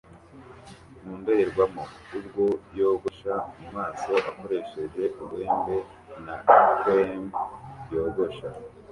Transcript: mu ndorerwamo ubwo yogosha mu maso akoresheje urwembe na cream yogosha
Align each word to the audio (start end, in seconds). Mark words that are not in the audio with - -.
mu 1.03 1.13
ndorerwamo 1.19 1.83
ubwo 2.17 2.43
yogosha 2.77 3.33
mu 3.59 3.67
maso 3.77 4.11
akoresheje 4.29 5.03
urwembe 5.21 5.77
na 6.25 6.35
cream 6.81 7.17
yogosha 7.93 8.49